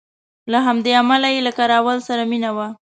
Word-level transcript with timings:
له 0.51 0.59
همدې 0.67 0.91
امله 1.01 1.27
یې 1.33 1.39
له 1.47 1.51
کراول 1.57 1.97
سره 2.07 2.23
مینه 2.31 2.49
وه. 2.55 2.67